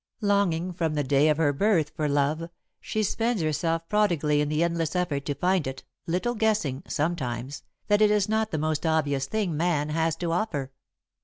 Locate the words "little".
6.07-6.33